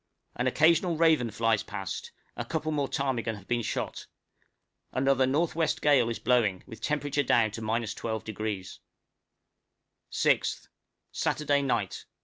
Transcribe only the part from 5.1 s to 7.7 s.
N.W. gale is blowing, with temperature down to